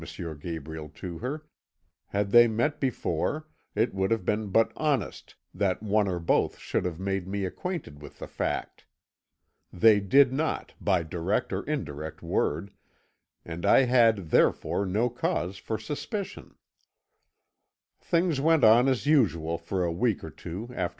[0.39, 1.45] Gabriel to her;
[2.07, 6.85] had they met before, it would have been but honest that one or both should
[6.85, 8.85] have made me acquainted with the fact.
[9.71, 12.71] They did not, by direct or indirect word,
[13.45, 16.55] and I had, therefore, no cause for suspicion.
[17.99, 20.89] "Things went on as usual for a week or two after M.